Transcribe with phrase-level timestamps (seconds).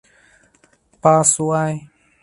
[0.99, 1.79] 巴苏埃。